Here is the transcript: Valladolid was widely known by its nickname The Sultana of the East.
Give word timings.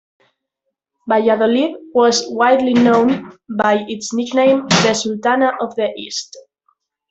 Valladolid 1.07 1.75
was 1.93 2.25
widely 2.31 2.73
known 2.73 3.37
by 3.55 3.85
its 3.87 4.11
nickname 4.15 4.67
The 4.67 4.95
Sultana 4.95 5.51
of 5.61 5.75
the 5.75 5.93
East. 5.95 6.35